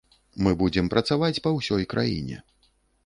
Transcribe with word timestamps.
Мы 0.45 0.53
будзем 0.61 0.89
працаваць 0.95 1.41
па 1.49 1.53
ўсёй 1.59 1.83
краіне. 1.93 2.43